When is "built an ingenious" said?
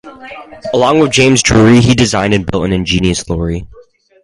2.43-3.29